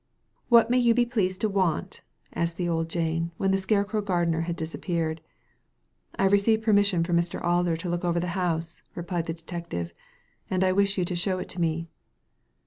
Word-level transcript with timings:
*' 0.27 0.49
What 0.49 0.71
may 0.71 0.79
you 0.79 0.95
be 0.95 1.05
pleased 1.05 1.41
to 1.41 1.47
want?'' 1.47 2.01
asked 2.33 2.59
old 2.59 2.89
Jane, 2.89 3.29
when 3.37 3.51
the 3.51 3.57
scarecrow 3.59 4.01
gardener 4.01 4.41
had 4.41 4.55
disappeared. 4.55 5.21
"I 6.15 6.23
have 6.23 6.31
received 6.31 6.63
permission 6.63 7.03
from 7.03 7.17
Mr. 7.17 7.39
Alder 7.43 7.77
to 7.77 7.87
look 7.87 8.03
over 8.03 8.19
the 8.19 8.29
house," 8.33 8.81
replied 8.95 9.27
the 9.27 9.33
detective, 9.35 9.93
"and 10.49 10.63
I 10.63 10.71
wkh 10.71 10.97
you 10.97 11.05
to 11.05 11.15
show 11.15 11.37
it 11.37 11.49
to 11.49 11.61
me." 11.61 11.87